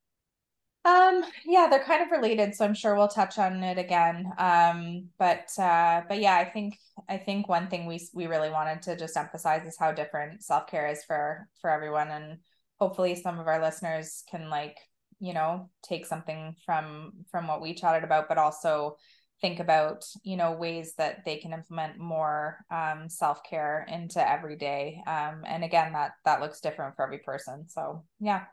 [0.85, 4.29] Um, yeah, they're kind of related, so I'm sure we'll touch on it again.
[4.37, 8.81] Um, but uh, but yeah, I think I think one thing we we really wanted
[8.83, 12.39] to just emphasize is how different self care is for for everyone, and
[12.79, 14.77] hopefully some of our listeners can like
[15.19, 18.97] you know take something from from what we chatted about, but also
[19.39, 24.57] think about you know ways that they can implement more um, self care into every
[24.57, 25.01] day.
[25.07, 27.69] Um, and again, that that looks different for every person.
[27.69, 28.43] So yeah.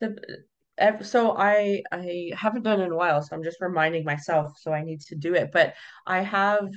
[0.00, 0.44] The
[1.02, 4.52] so I I haven't done it in a while, so I'm just reminding myself.
[4.60, 5.50] So I need to do it.
[5.52, 5.74] But
[6.06, 6.68] I have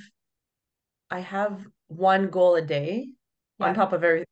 [1.10, 3.08] I have one goal a day
[3.58, 3.66] yeah.
[3.66, 4.26] on top of everything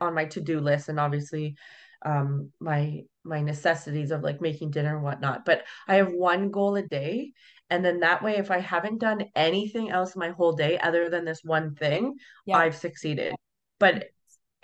[0.00, 1.56] on my to do list, and obviously
[2.04, 5.44] um my my necessities of like making dinner and whatnot.
[5.44, 7.32] But I have one goal a day.
[7.68, 11.24] And then that way, if I haven't done anything else my whole day other than
[11.24, 12.14] this one thing,
[12.46, 12.58] yeah.
[12.58, 13.34] I've succeeded.
[13.80, 14.10] But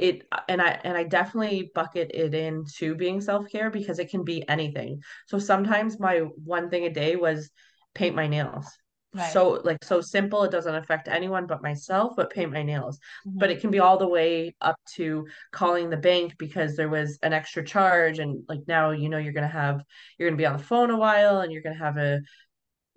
[0.02, 4.46] it and I and I definitely bucket it into being self-care because it can be
[4.48, 5.00] anything.
[5.26, 7.50] So sometimes my one thing a day was
[7.94, 8.66] paint my nails.
[9.14, 9.32] Right.
[9.32, 12.98] So like so simple it doesn't affect anyone but myself but paint my nails.
[13.26, 13.38] Mm-hmm.
[13.38, 17.18] But it can be all the way up to calling the bank because there was
[17.22, 19.82] an extra charge and like now you know you're going to have
[20.18, 22.20] you're going to be on the phone a while and you're going to have a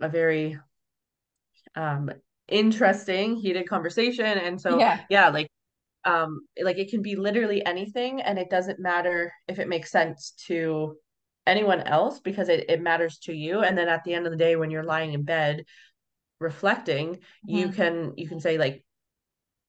[0.01, 0.57] a very
[1.75, 2.09] um
[2.47, 5.49] interesting heated conversation and so yeah, yeah like
[6.05, 10.33] um like it can be literally anything and it doesn't matter if it makes sense
[10.47, 10.95] to
[11.47, 13.61] anyone else because it, it matters to you.
[13.61, 15.63] And then at the end of the day when you're lying in bed
[16.39, 17.55] reflecting mm-hmm.
[17.55, 18.83] you can you can say like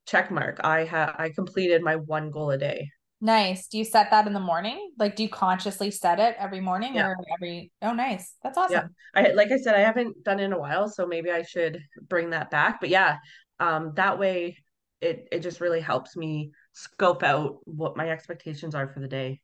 [0.07, 0.61] check mark.
[0.63, 2.91] I have i completed my one goal a day.
[3.21, 3.69] Nice.
[3.69, 4.93] Do you set that in the morning?
[4.99, 7.09] Like do you consciously set it every morning yeah.
[7.09, 8.35] or every oh nice.
[8.43, 8.91] That's awesome.
[9.15, 11.43] Yeah i like i said i haven't done it in a while so maybe i
[11.43, 12.81] should bring that back.
[12.81, 13.19] But yeah
[13.61, 14.59] um that way
[15.01, 19.41] it it just really helps me scope out what my expectations are for the day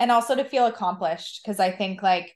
[0.00, 2.34] and also to feel accomplished because i think like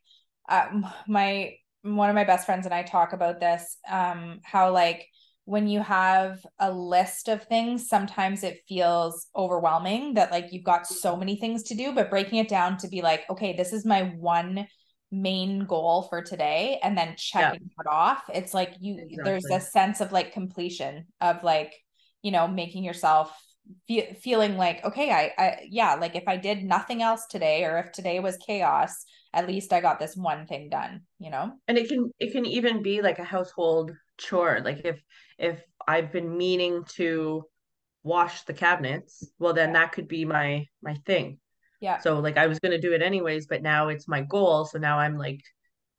[0.48, 5.07] um, my one of my best friends and i talk about this um how like
[5.44, 10.87] when you have a list of things sometimes it feels overwhelming that like you've got
[10.87, 13.85] so many things to do but breaking it down to be like okay this is
[13.85, 14.66] my one
[15.12, 17.81] main goal for today and then checking yeah.
[17.81, 19.18] it off it's like you exactly.
[19.24, 21.74] there's a sense of like completion of like
[22.23, 23.35] you know making yourself
[23.89, 27.79] fe- feeling like okay I, I yeah like if i did nothing else today or
[27.79, 31.53] if today was chaos at least i got this one thing done you know?
[31.69, 35.01] And it can it can even be like a household chore like if
[35.39, 37.45] if i've been meaning to
[38.03, 41.39] wash the cabinets well then that could be my my thing.
[41.81, 41.99] Yeah.
[41.99, 44.79] So like i was going to do it anyways but now it's my goal so
[44.79, 45.41] now i'm like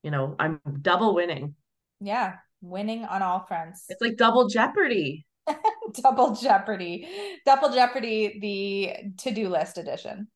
[0.04, 1.56] you know i'm double winning.
[2.00, 3.86] Yeah winning on all fronts.
[3.90, 5.26] It's like double jeopardy
[6.04, 7.08] double jeopardy.
[7.45, 10.27] Double jeopardy the to-do list edition.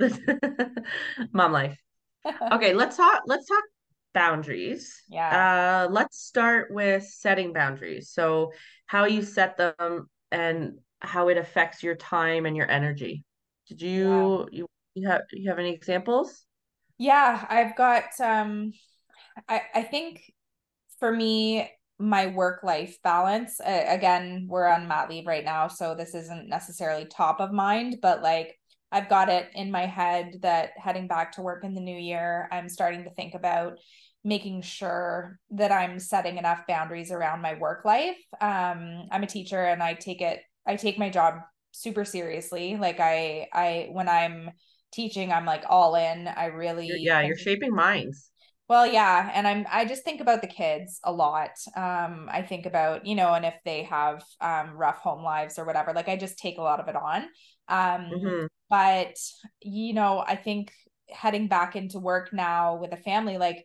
[1.32, 1.78] Mom life.
[2.52, 3.62] Okay let's talk let's talk
[4.12, 5.00] boundaries.
[5.08, 5.86] Yeah.
[5.86, 8.10] Uh let's start with setting boundaries.
[8.10, 8.50] So
[8.86, 13.22] how you set them and how it affects your time and your energy.
[13.68, 14.08] Did you
[14.50, 14.58] yeah.
[14.58, 16.44] you, you have you have any examples?
[16.98, 18.72] Yeah i've got um
[19.48, 20.32] i i think
[20.98, 23.60] for me my work life balance.
[23.60, 27.96] Uh, again, we're on mat leave right now, so this isn't necessarily top of mind,
[28.02, 28.58] but like
[28.92, 32.48] I've got it in my head that heading back to work in the new year,
[32.52, 33.78] I'm starting to think about
[34.24, 38.18] making sure that I'm setting enough boundaries around my work life.
[38.40, 41.34] Um, I'm a teacher and I take it, I take my job
[41.72, 42.76] super seriously.
[42.76, 44.50] Like I, I, when I'm
[44.92, 46.26] teaching, I'm like all in.
[46.28, 48.30] I really, yeah, you're shaping minds.
[48.68, 51.50] Well, yeah, and I'm I just think about the kids a lot.
[51.76, 55.64] Um, I think about, you know, and if they have um rough home lives or
[55.64, 57.22] whatever, like I just take a lot of it on.
[57.68, 58.46] Um, mm-hmm.
[58.68, 59.16] but
[59.62, 60.72] you know, I think
[61.10, 63.64] heading back into work now with a family, like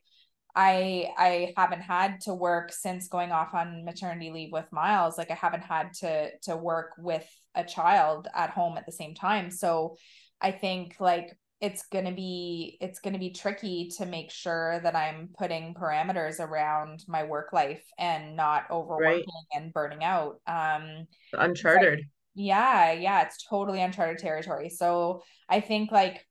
[0.56, 5.18] I I haven't had to work since going off on maternity leave with Miles.
[5.18, 9.16] Like I haven't had to to work with a child at home at the same
[9.16, 9.50] time.
[9.50, 9.96] So
[10.40, 14.80] I think like it's going to be it's going to be tricky to make sure
[14.84, 19.26] that i'm putting parameters around my work life and not overworking right.
[19.54, 25.92] and burning out um uncharted like, yeah yeah it's totally uncharted territory so i think
[25.92, 26.26] like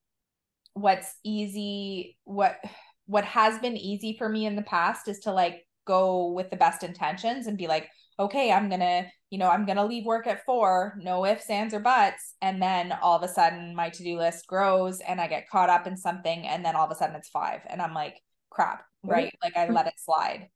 [0.74, 2.56] what's easy what
[3.06, 6.56] what has been easy for me in the past is to like go with the
[6.56, 7.88] best intentions and be like
[8.20, 11.72] okay i'm gonna you know, I'm going to leave work at four, no ifs, ands,
[11.72, 12.34] or buts.
[12.42, 15.70] And then all of a sudden my to do list grows and I get caught
[15.70, 16.46] up in something.
[16.46, 17.60] And then all of a sudden it's five.
[17.68, 19.32] And I'm like, crap, right?
[19.42, 20.48] Like I let it slide.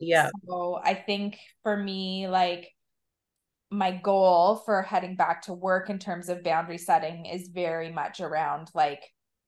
[0.00, 0.30] Yeah.
[0.48, 2.70] So I think for me, like,
[3.70, 8.20] my goal for heading back to work in terms of boundary setting is very much
[8.20, 9.02] around like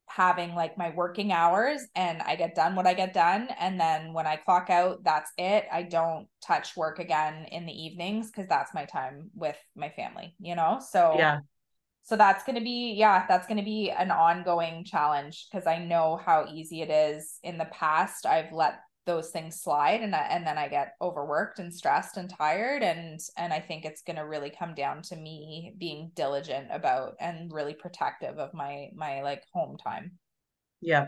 [0.07, 3.49] having like my working hours and I get done what I get done.
[3.59, 5.65] And then when I clock out, that's it.
[5.71, 10.33] I don't touch work again in the evenings because that's my time with my family,
[10.39, 10.79] you know?
[10.79, 11.39] So, yeah.
[12.03, 15.77] So that's going to be, yeah, that's going to be an ongoing challenge because I
[15.77, 18.25] know how easy it is in the past.
[18.25, 22.83] I've let those things slide and and then I get overworked and stressed and tired
[22.83, 27.15] and and I think it's going to really come down to me being diligent about
[27.19, 30.11] and really protective of my my like home time.
[30.81, 31.07] Yeah.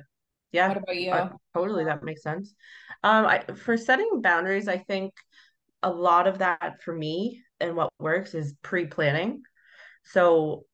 [0.51, 0.69] Yeah.
[0.69, 1.11] What about you?
[1.11, 2.55] Uh, totally that makes sense.
[3.03, 5.13] Um I for setting boundaries I think
[5.83, 9.43] a lot of that for me and what works is pre-planning.
[10.05, 10.65] So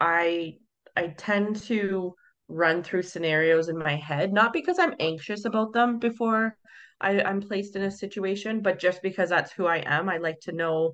[0.00, 0.58] I
[0.96, 2.14] I tend to
[2.52, 6.56] run through scenarios in my head, not because I'm anxious about them before
[7.00, 10.08] I, I'm placed in a situation, but just because that's who I am.
[10.08, 10.92] I like to know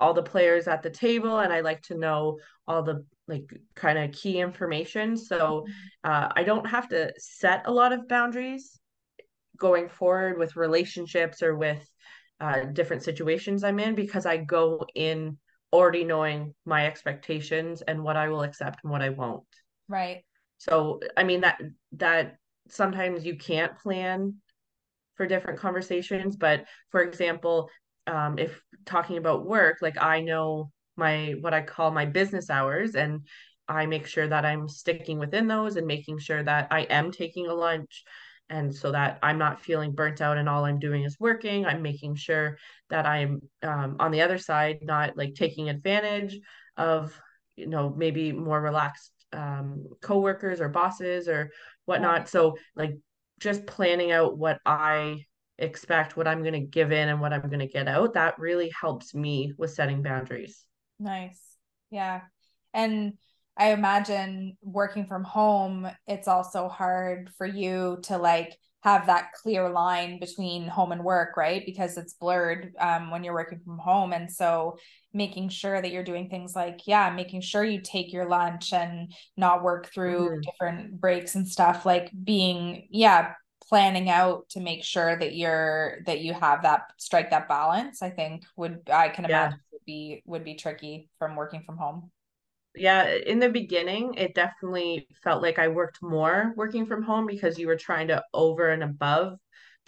[0.00, 3.98] all the players at the table and I like to know all the like kind
[3.98, 5.16] of key information.
[5.16, 5.66] So
[6.04, 8.78] uh, I don't have to set a lot of boundaries
[9.56, 11.84] going forward with relationships or with
[12.40, 15.38] uh, different situations I'm in because I go in
[15.72, 19.42] already knowing my expectations and what I will accept and what I won't.
[19.88, 20.24] Right.
[20.58, 21.60] So, I mean that
[21.92, 22.36] that
[22.68, 24.34] sometimes you can't plan
[25.16, 27.70] for different conversations, but for example,
[28.06, 32.94] um, if talking about work, like I know my what I call my business hours
[32.94, 33.26] and
[33.68, 37.46] I make sure that I'm sticking within those and making sure that I am taking
[37.48, 38.04] a lunch
[38.48, 41.66] and so that I'm not feeling burnt out and all I'm doing is working.
[41.66, 42.56] I'm making sure
[42.88, 46.38] that I'm um, on the other side, not like taking advantage
[46.78, 47.20] of,
[47.56, 51.50] you know, maybe more relaxed um, coworkers or bosses or
[51.84, 52.28] whatnot.
[52.28, 52.96] So like
[53.40, 55.24] just planning out what I
[55.58, 58.38] expect, what I'm going to give in and what I'm going to get out, that
[58.38, 60.64] really helps me with setting boundaries.
[60.98, 61.40] Nice.
[61.90, 62.22] Yeah.
[62.74, 63.14] And
[63.56, 69.68] I imagine working from home, it's also hard for you to like have that clear
[69.68, 71.64] line between home and work, right?
[71.66, 74.12] Because it's blurred um, when you're working from home.
[74.12, 74.78] And so
[75.12, 79.12] making sure that you're doing things like, yeah, making sure you take your lunch and
[79.36, 80.40] not work through mm-hmm.
[80.40, 83.34] different breaks and stuff, like being, yeah,
[83.68, 88.08] planning out to make sure that you're that you have that strike that balance i
[88.08, 89.72] think would i can imagine yeah.
[89.72, 92.10] would be would be tricky from working from home
[92.74, 97.58] yeah in the beginning it definitely felt like i worked more working from home because
[97.58, 99.38] you were trying to over and above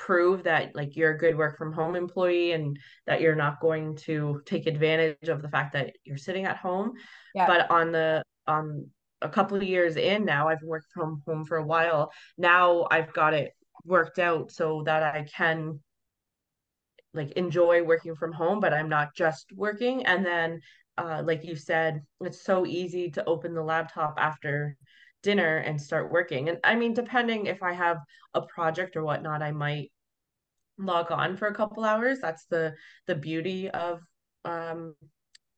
[0.01, 3.95] prove that like you're a good work from home employee and that you're not going
[3.95, 6.93] to take advantage of the fact that you're sitting at home.
[7.35, 7.47] Yeah.
[7.47, 8.87] but on the on
[9.21, 12.11] a couple of years in now i've worked from home for a while.
[12.39, 13.53] Now i've got it
[13.85, 15.81] worked out so that i can
[17.13, 20.07] like enjoy working from home but i'm not just working.
[20.07, 20.61] And then
[20.99, 24.77] uh, like you said, it's so easy to open the laptop after
[25.23, 26.49] dinner and start working.
[26.49, 27.99] And I mean, depending if I have
[28.35, 29.93] a project or whatnot, I might
[30.79, 32.19] log on for a couple hours.
[32.21, 32.75] That's the
[33.07, 34.01] the beauty of
[34.45, 34.95] um,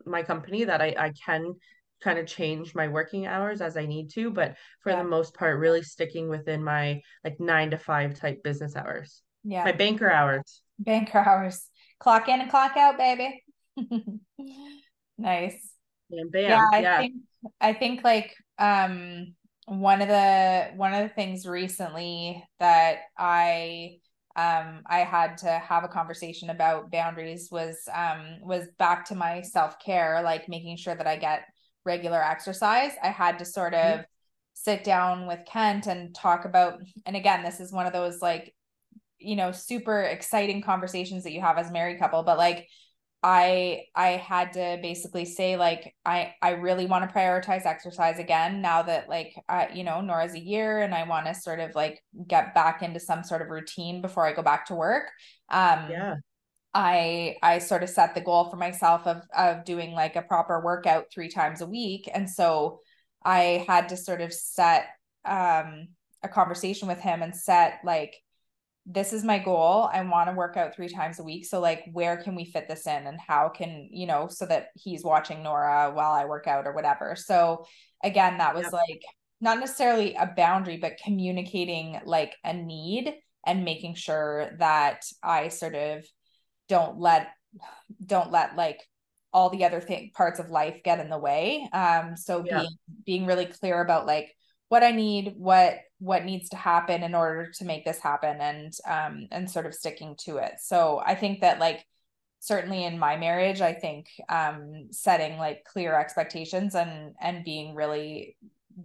[0.05, 1.55] my company that I, I can
[2.03, 5.03] kind of change my working hours as I need to, but for yeah.
[5.03, 9.23] the most part, really sticking within my like nine to five type business hours.
[9.45, 9.65] Yeah.
[9.65, 10.63] My banker hours.
[10.79, 11.69] Banker hours.
[12.01, 13.45] Clock in and clock out, baby.
[15.23, 15.73] Nice.
[16.11, 16.43] Bam, bam.
[16.43, 16.99] Yeah, I yeah.
[16.99, 17.15] think
[17.61, 19.35] I think like um
[19.67, 23.99] one of the one of the things recently that I
[24.37, 29.43] um I had to have a conversation about boundaries was um was back to my
[29.43, 31.45] self-care, like making sure that I get
[31.85, 32.93] regular exercise.
[33.03, 34.03] I had to sort of mm-hmm.
[34.55, 38.55] sit down with Kent and talk about and again, this is one of those like
[39.19, 42.67] you know super exciting conversations that you have as a married couple, but like
[43.23, 48.61] I I had to basically say like I I really want to prioritize exercise again
[48.61, 51.75] now that like I you know Nora's a year and I want to sort of
[51.77, 55.05] like get back into some sort of routine before I go back to work.
[55.51, 56.15] Um yeah.
[56.75, 60.61] I I sort of set the goal for myself of of doing like a proper
[60.61, 62.81] workout 3 times a week and so
[63.25, 64.87] I had to sort of set
[65.25, 65.89] um
[66.25, 68.17] a conversation with him and set like
[68.85, 69.89] this is my goal.
[69.93, 71.47] I want to work out three times a week.
[71.47, 74.69] So like where can we fit this in and how can, you know, so that
[74.75, 77.15] he's watching Nora while I work out or whatever.
[77.17, 77.65] So
[78.03, 78.73] again, that was yep.
[78.73, 79.03] like
[79.41, 83.15] not necessarily a boundary, but communicating like a need
[83.47, 86.05] and making sure that I sort of
[86.69, 87.29] don't let
[88.05, 88.81] don't let like
[89.33, 91.69] all the other thing parts of life get in the way.
[91.73, 92.59] Um so yeah.
[92.61, 94.35] being being really clear about like
[94.73, 98.73] what I need, what what needs to happen in order to make this happen and
[98.89, 100.55] um and sort of sticking to it.
[100.61, 101.85] So I think that like
[102.41, 108.39] certainly in my marriage, I think um setting like clear expectations and and being really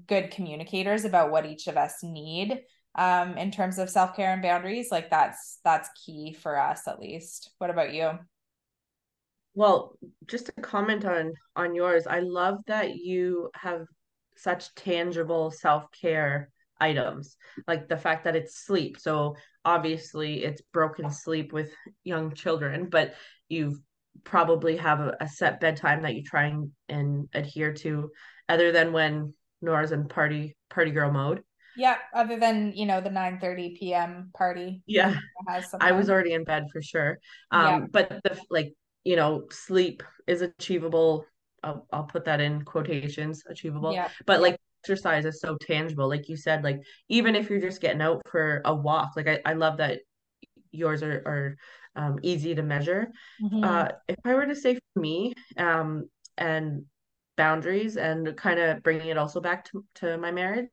[0.08, 2.60] good communicators about what each of us need
[2.96, 7.52] um in terms of self-care and boundaries, like that's that's key for us at least.
[7.60, 8.10] What about you?
[9.54, 13.88] Well, just to comment on on yours, I love that you have
[14.38, 19.00] such tangible self-care items like the fact that it's sleep.
[19.00, 21.72] So obviously it's broken sleep with
[22.04, 23.16] young children but
[23.50, 23.78] you
[24.24, 28.10] probably have a, a, set bedtime that you try and, and adhere to
[28.50, 31.44] other than when nora's in party party girl mode.
[31.76, 34.82] Yeah other than you know the 9 30 p.m party.
[34.86, 35.18] Yeah.
[35.80, 37.20] I was already in bed for sure.
[37.52, 37.80] Um yeah.
[37.92, 38.74] but the like
[39.04, 41.26] you know sleep is achievable
[41.64, 44.10] I'll, I'll put that in quotations achievable yeah.
[44.26, 48.02] but like exercise is so tangible like you said like even if you're just getting
[48.02, 50.00] out for a walk like i, I love that
[50.72, 51.58] yours are, are
[51.96, 53.08] um, easy to measure
[53.44, 53.64] mm-hmm.
[53.64, 56.86] uh, if i were to say for me um, and
[57.36, 60.70] boundaries and kind of bringing it also back to, to my marriage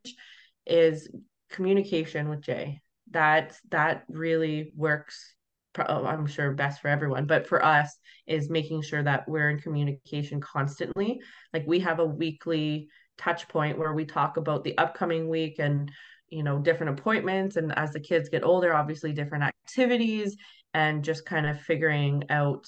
[0.66, 1.08] is
[1.50, 5.34] communication with jay that that really works
[5.78, 9.58] Oh, I'm sure best for everyone, but for us is making sure that we're in
[9.58, 11.20] communication constantly.
[11.52, 15.90] Like we have a weekly touch point where we talk about the upcoming week and
[16.28, 20.36] you know different appointments and as the kids get older obviously different activities
[20.72, 22.66] and just kind of figuring out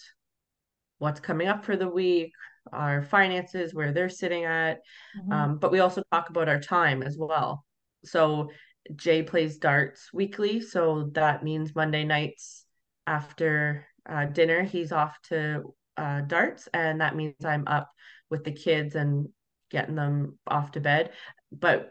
[0.98, 2.32] what's coming up for the week
[2.72, 4.78] our finances where they're sitting at
[5.18, 5.32] mm-hmm.
[5.32, 7.64] um, but we also talk about our time as well
[8.04, 8.48] so
[8.94, 12.65] jay plays darts weekly so that means monday nights
[13.06, 17.90] after uh, dinner, he's off to uh, darts, and that means I'm up
[18.30, 19.28] with the kids and
[19.70, 21.10] getting them off to bed.
[21.52, 21.90] But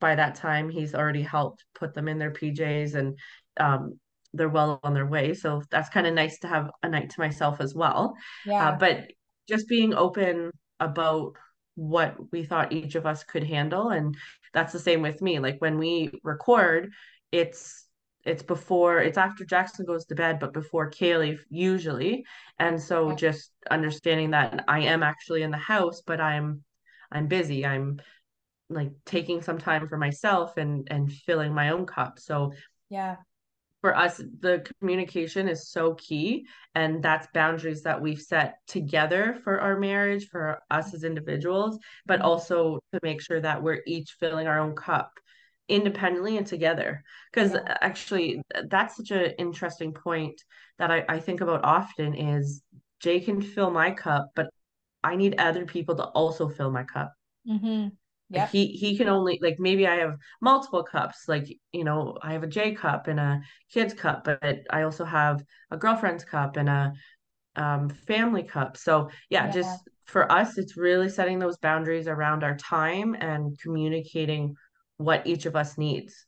[0.00, 3.18] by that time, he's already helped put them in their PJs and
[3.58, 3.98] um,
[4.32, 5.34] they're well on their way.
[5.34, 8.14] So that's kind of nice to have a night to myself as well.
[8.46, 8.70] Yeah.
[8.70, 9.12] Uh, but
[9.48, 11.34] just being open about
[11.74, 13.90] what we thought each of us could handle.
[13.90, 14.16] And
[14.52, 15.38] that's the same with me.
[15.38, 16.92] Like when we record,
[17.30, 17.86] it's
[18.24, 22.24] it's before it's after Jackson goes to bed, but before Kaylee usually.
[22.58, 26.62] And so just understanding that I am actually in the house, but I'm
[27.10, 27.66] I'm busy.
[27.66, 28.00] I'm
[28.68, 32.18] like taking some time for myself and and filling my own cup.
[32.18, 32.52] So
[32.88, 33.16] yeah.
[33.80, 36.46] For us, the communication is so key.
[36.76, 42.20] And that's boundaries that we've set together for our marriage, for us as individuals, but
[42.20, 42.28] mm-hmm.
[42.28, 45.10] also to make sure that we're each filling our own cup
[45.68, 47.02] independently and together.
[47.32, 47.78] Because yeah.
[47.80, 50.40] actually that's such an interesting point
[50.78, 52.62] that I, I think about often is
[53.00, 54.48] jay can fill my cup but
[55.02, 57.12] i need other people to also fill my cup.
[57.48, 57.88] Mm-hmm.
[58.30, 62.32] yeah he he can only like maybe i have multiple cups like you know i
[62.32, 63.40] have a j cup and a
[63.72, 66.92] kid's cup but i also have a girlfriend's cup and a
[67.56, 68.76] um, family cup.
[68.76, 69.52] So yeah, yeah.
[69.52, 74.54] just for us it's really setting those boundaries around our time and communicating
[75.04, 76.26] what each of us needs.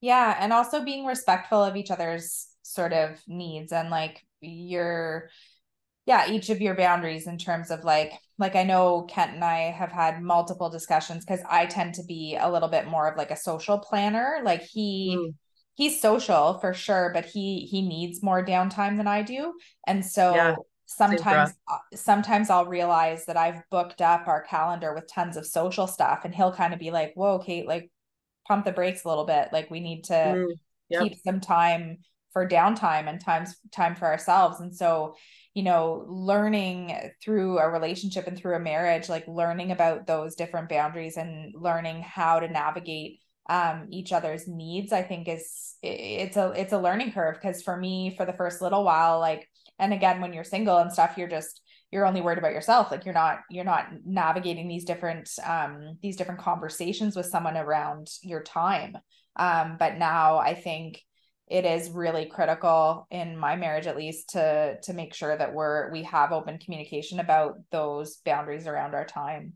[0.00, 0.36] Yeah.
[0.38, 5.30] And also being respectful of each other's sort of needs and like your,
[6.04, 9.70] yeah, each of your boundaries in terms of like, like I know Kent and I
[9.70, 13.30] have had multiple discussions because I tend to be a little bit more of like
[13.30, 14.40] a social planner.
[14.44, 15.34] Like he, mm.
[15.74, 19.54] he's social for sure, but he he needs more downtime than I do.
[19.86, 20.56] And so yeah
[20.86, 25.86] sometimes uh, sometimes I'll realize that I've booked up our calendar with tons of social
[25.86, 27.90] stuff and he'll kind of be like, "Whoa, Kate, like
[28.46, 29.48] pump the brakes a little bit.
[29.52, 30.52] Like we need to mm,
[30.88, 31.02] yep.
[31.02, 31.98] keep some time
[32.32, 35.16] for downtime and times time for ourselves." And so,
[35.54, 40.68] you know, learning through a relationship and through a marriage, like learning about those different
[40.68, 46.52] boundaries and learning how to navigate um, each other's needs, I think is it's a
[46.56, 49.48] it's a learning curve because for me, for the first little while, like
[49.78, 51.60] and again when you're single and stuff you're just
[51.90, 56.16] you're only worried about yourself like you're not you're not navigating these different um these
[56.16, 58.96] different conversations with someone around your time
[59.36, 61.00] um but now i think
[61.48, 65.90] it is really critical in my marriage at least to to make sure that we're
[65.92, 69.52] we have open communication about those boundaries around our time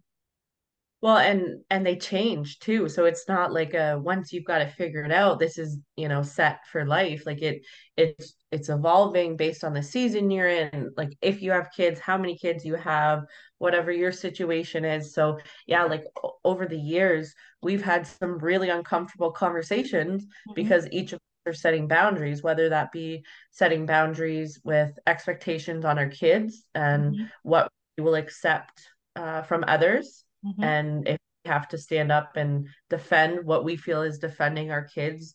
[1.03, 2.89] well, and and they change too.
[2.89, 6.23] So it's not like a once you've got it figured out, this is, you know,
[6.23, 7.25] set for life.
[7.25, 7.65] Like it
[7.97, 10.91] it's it's evolving based on the season you're in.
[10.97, 13.25] Like if you have kids, how many kids you have,
[13.59, 15.15] whatever your situation is.
[15.15, 16.05] So yeah, like
[16.45, 20.55] over the years, we've had some really uncomfortable conversations mm-hmm.
[20.55, 25.99] because each of us are setting boundaries, whether that be setting boundaries with expectations on
[25.99, 27.25] our kids and mm-hmm.
[27.43, 28.83] what we will accept
[29.17, 30.65] uh, from others Mm-hmm.
[30.65, 34.85] And if we have to stand up and defend what we feel is defending our
[34.85, 35.35] kids,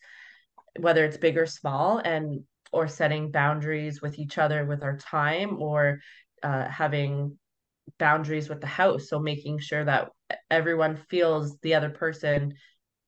[0.80, 2.44] whether it's big or small, and
[2.76, 6.00] or setting boundaries with each other with our time or
[6.44, 7.38] uh, having
[7.98, 9.10] boundaries with the house.
[9.10, 10.10] So making sure that
[10.52, 12.56] everyone feels the other person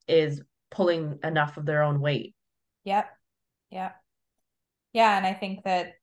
[0.08, 0.42] is
[0.72, 2.34] pulling enough of their own weight.
[2.86, 3.10] Yep.
[3.72, 3.96] Yep.
[4.94, 5.18] Yeah.
[5.18, 5.96] And I think that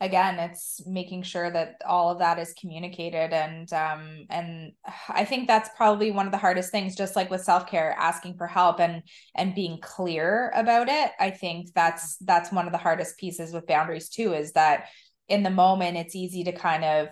[0.00, 4.72] again it's making sure that all of that is communicated and um and
[5.08, 8.46] i think that's probably one of the hardest things just like with self-care asking for
[8.46, 9.02] help and
[9.34, 11.12] and being clear about it.
[11.18, 14.86] I think that's that's one of the hardest pieces with boundaries too is that
[15.28, 17.08] in the moment it's easy to kind of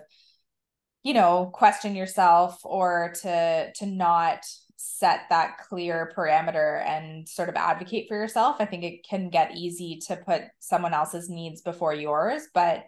[1.03, 4.41] you know question yourself or to to not
[4.87, 9.57] set that clear parameter and sort of advocate for yourself, I think it can get
[9.57, 12.49] easy to put someone else's needs before yours.
[12.55, 12.85] But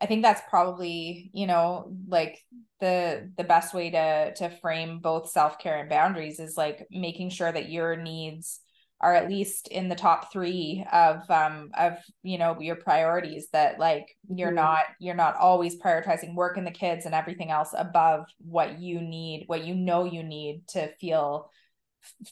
[0.00, 2.38] I think that's probably, you know, like
[2.80, 7.52] the the best way to to frame both self-care and boundaries is like making sure
[7.52, 8.60] that your needs
[9.00, 13.78] are at least in the top three of um of you know your priorities that
[13.78, 14.56] like you're mm-hmm.
[14.56, 19.00] not you're not always prioritizing work and the kids and everything else above what you
[19.00, 21.50] need what you know you need to feel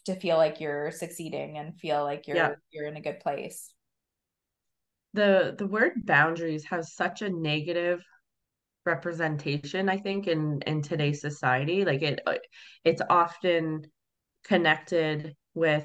[0.04, 2.54] to feel like you're succeeding and feel like you're yeah.
[2.70, 3.72] you're in a good place
[5.14, 8.02] the the word boundaries has such a negative
[8.84, 12.20] representation i think in in today's society like it
[12.84, 13.82] it's often
[14.44, 15.84] connected with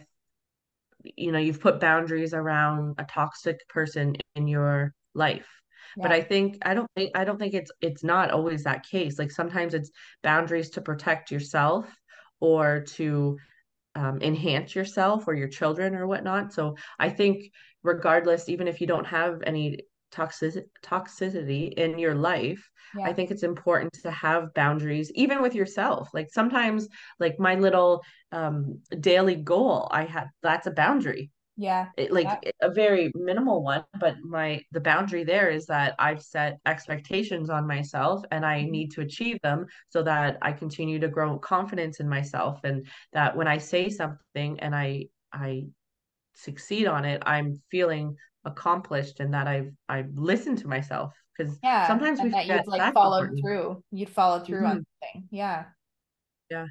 [1.04, 5.48] you know you've put boundaries around a toxic person in your life.
[5.96, 6.04] Yeah.
[6.04, 9.20] but i think i don't think i don't think it's it's not always that case.
[9.20, 9.92] Like sometimes it's
[10.24, 11.86] boundaries to protect yourself
[12.40, 13.38] or to
[13.96, 16.52] um, enhance yourself or your children or whatnot.
[16.54, 17.52] So i think
[17.84, 19.80] regardless even if you don't have any
[20.14, 23.06] toxic toxicity in your life yeah.
[23.06, 26.88] i think it's important to have boundaries even with yourself like sometimes
[27.20, 28.02] like my little
[28.32, 32.52] um daily goal i have that's a boundary yeah it, like yeah.
[32.62, 37.68] a very minimal one but my the boundary there is that i've set expectations on
[37.68, 38.72] myself and i mm-hmm.
[38.72, 43.36] need to achieve them so that i continue to grow confidence in myself and that
[43.36, 45.64] when i say something and i i
[46.36, 51.14] succeed on it i'm feeling accomplished and that I've I've listened to myself.
[51.38, 53.42] Because yeah sometimes we that you'd like followed important.
[53.42, 53.84] through.
[53.92, 54.66] You'd followed through mm-hmm.
[54.68, 55.28] on something.
[55.32, 55.66] Yeah.
[56.50, 56.66] Yeah.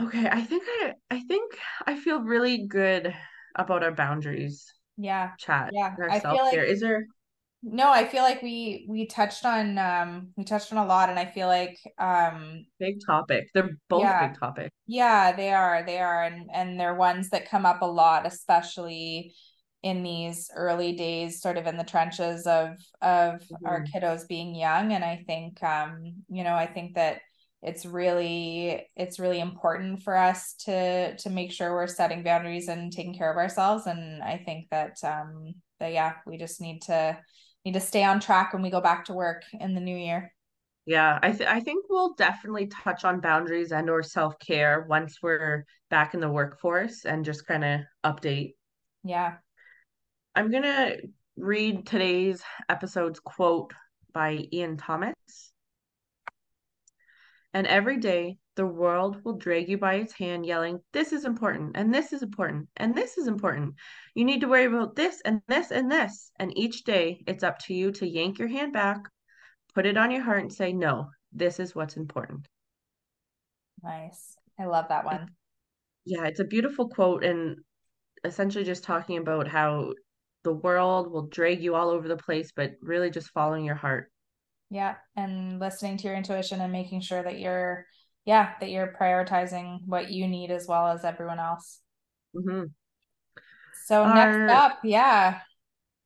[0.00, 3.14] Okay I think I I think I feel really good
[3.56, 5.30] about our boundaries yeah.
[5.38, 7.06] chat yeah I feel like, is there
[7.62, 11.18] no i feel like we we touched on um we touched on a lot and
[11.18, 13.48] i feel like um big topic.
[13.54, 14.72] They're both yeah, big topic.
[14.86, 15.82] Yeah they are.
[15.84, 16.22] They are.
[16.24, 19.34] And and they're ones that come up a lot especially
[19.86, 22.70] in these early days sort of in the trenches of
[23.02, 23.66] of mm-hmm.
[23.66, 27.20] our kiddos being young and i think um you know i think that
[27.62, 32.92] it's really it's really important for us to to make sure we're setting boundaries and
[32.92, 37.16] taking care of ourselves and i think that um that yeah we just need to
[37.66, 40.32] need to stay on track when we go back to work in the new year.
[40.86, 45.64] Yeah, I th- I think we'll definitely touch on boundaries and or self-care once we're
[45.90, 48.54] back in the workforce and just kind of update.
[49.02, 49.38] Yeah.
[50.36, 50.98] I'm going to
[51.38, 53.72] read today's episode's quote
[54.12, 55.14] by Ian Thomas.
[57.54, 61.72] And every day the world will drag you by its hand, yelling, This is important,
[61.74, 63.76] and this is important, and this is important.
[64.14, 66.30] You need to worry about this, and this, and this.
[66.38, 68.98] And each day, it's up to you to yank your hand back,
[69.74, 72.46] put it on your heart, and say, No, this is what's important.
[73.82, 74.36] Nice.
[74.60, 75.30] I love that one.
[76.04, 77.56] Yeah, it's a beautiful quote, and
[78.22, 79.92] essentially just talking about how
[80.46, 84.12] the world will drag you all over the place, but really just following your heart.
[84.70, 84.94] Yeah.
[85.16, 87.84] And listening to your intuition and making sure that you're
[88.24, 91.80] yeah, that you're prioritizing what you need as well as everyone else.
[92.36, 92.64] Mm-hmm.
[93.86, 95.40] So our, next up, yeah.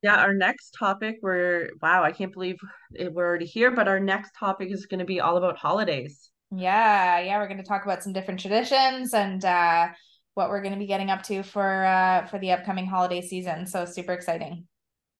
[0.01, 2.57] Yeah, our next topic, we're wow, I can't believe
[2.99, 6.31] we're already here, but our next topic is going to be all about holidays.
[6.51, 9.89] Yeah, yeah, we're going to talk about some different traditions and uh,
[10.33, 13.65] what we're going to be getting up to for uh, for the upcoming holiday season.
[13.67, 14.67] So super exciting.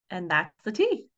[0.10, 1.11] And that's the tea.